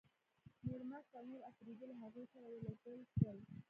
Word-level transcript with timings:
میرمست 0.67 1.11
او 1.15 1.21
نور 1.29 1.41
اپرېدي 1.49 1.85
له 1.89 1.95
هغوی 2.01 2.25
سره 2.33 2.45
ولېږل 2.49 2.99
شول. 3.15 3.37